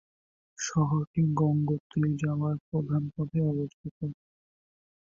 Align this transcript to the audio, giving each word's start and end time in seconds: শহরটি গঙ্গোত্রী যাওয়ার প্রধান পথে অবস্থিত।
শহরটি 0.57 1.21
গঙ্গোত্রী 1.33 2.03
যাওয়ার 2.21 2.55
প্রধান 2.67 3.03
পথে 3.15 3.39
অবস্থিত। 3.51 3.97